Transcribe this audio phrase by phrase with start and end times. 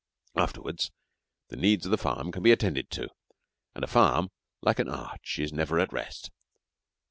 [0.35, 0.89] Afterwards
[1.49, 3.07] the needs of the farm can be attended to,
[3.75, 4.29] and a farm,
[4.63, 6.31] like an arch, is never at rest.